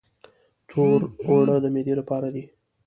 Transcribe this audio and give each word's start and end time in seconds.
تور 0.69 0.99
اوړه 1.23 1.55
د 1.63 1.65
معدې 1.73 1.93
لپاره 2.01 2.27
دي. 2.35 2.43